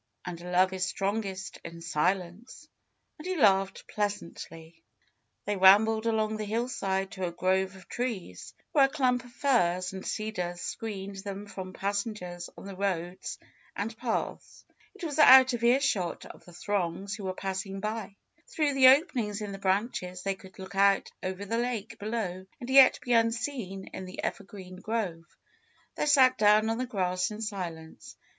[0.25, 2.67] And love is strongest in silence,"
[3.19, 4.81] and he laughed pleasantly.
[5.45, 9.93] They rambled along the hillside to a grove of trees, where a clump of firs
[9.93, 13.37] and cedars screened them from passengers on the roads
[13.75, 14.65] and paths.
[14.95, 18.15] It was out of ear shot of the throngs who were passing by.
[18.47, 22.69] Through the openings in the branches they could look out over the lake below and
[22.71, 25.25] yet be unseen in the evergreen grove.
[25.93, 28.17] They sat down on the grass in silence.